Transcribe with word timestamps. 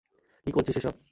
কী 0.47 0.51
করছিস 0.51 0.75
এসব? 0.77 0.93